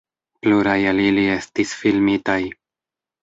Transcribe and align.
Pluraj 0.45 0.77
el 0.91 1.01
ili 1.03 1.25
estis 1.33 1.73
filmitaj. 1.83 2.39